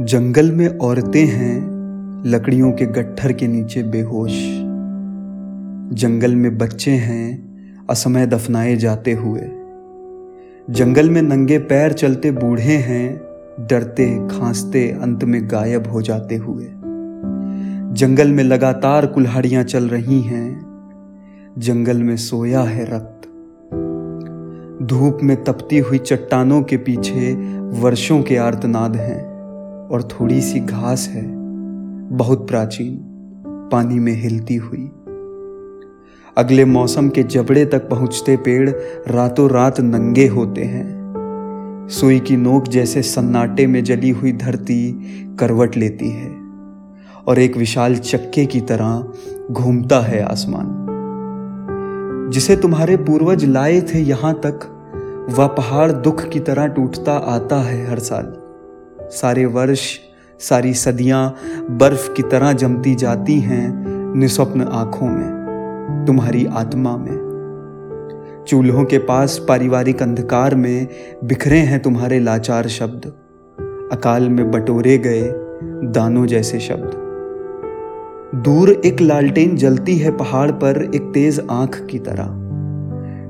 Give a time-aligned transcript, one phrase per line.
[0.00, 1.70] जंगल में औरतें हैं,
[2.26, 4.30] लकड़ियों के गट्ठर के नीचे बेहोश।
[6.00, 7.48] जंगल में बच्चे हैं,
[7.90, 9.40] असमय दफनाए जाते हुए।
[10.70, 13.20] जंगल में नंगे पैर चलते बूढ़े हैं,
[13.66, 16.64] डरते, खांसते, अंत में गायब हो जाते हुए।
[17.92, 20.60] जंगल में लगातार कुल्हाड़ियाँ चल रही हैं।
[21.58, 23.28] जंगल में सोया है रक्त।
[24.82, 29.27] धूप में तपती हुई चट्टानों के पीछे वर्षों के आर्तनाद हैं।
[29.90, 31.26] और थोड़ी सी घास है,
[32.16, 33.00] बहुत प्राचीन,
[33.72, 34.90] पानी में हिलती हुई।
[36.36, 38.70] अगले मौसम के जबड़े तक पहुँचते पेड़
[39.08, 40.98] रातों रात नंगे होते हैं।
[41.90, 44.92] सुई की नोक जैसे सन्नाटे में जली हुई धरती
[45.40, 46.30] करवट लेती है
[47.26, 49.12] और एक विशाल चक्के की तरह
[49.50, 50.86] घूमता है आसमान।
[52.32, 54.74] जिसे तुम्हारे पूर्वज लाए थे यहाँ तक,
[55.38, 58.47] वह पहाड़ दुख की तरह टूटता आता है हर साल।
[59.10, 59.98] सारे वर्ष,
[60.40, 61.36] सारी सदियाँ
[61.70, 63.84] बर्फ़ की तरह जमती जाती हैं
[64.16, 70.88] निस्वप्न आँखों में, तुम्हारी आत्मा में। चूल्हों के पास पारिवारिक अंधकार में
[71.24, 73.06] बिखरे हैं तुम्हारे लाचार शब्द,
[73.92, 75.32] अकाल में बटोरे गए
[75.92, 76.90] दानों जैसे शब्द।
[78.34, 82.48] दूर एक लालटेन जलती है पहाड़ पर एक तेज आँख की तरह।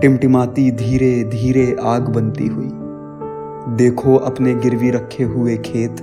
[0.00, 2.70] टिमटिमाती धीरे धीरे आग बनती हुई।
[3.68, 5.96] देखो अपने गिरवी रखे हुए खेत।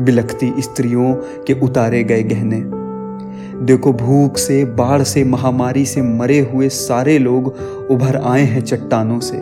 [0.00, 2.62] बिलखती स्त्रियों के उतारे गए गहने।
[3.64, 7.46] देखो भूख से, बाढ़ से, महामारी से मरे हुए सारे लोग
[7.90, 9.36] उभर आए हैं चट्टानों से।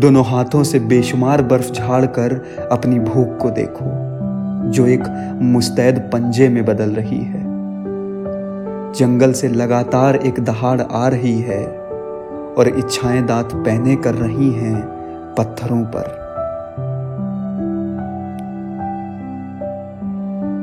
[0.00, 2.32] दोनों हाथों से बेशुमार बर्फ़ झाड़ कर
[2.72, 3.84] अपनी भूख को देखो,
[4.70, 7.42] जो एक मुस्तैद पंजे में बदल रही है।
[8.92, 11.66] जंगल से लगातार एक दहाड़ आ रही है
[12.58, 14.97] और इच्छाएँ दांत पहने कर रही हैं।
[15.38, 16.27] पत्थरों पर।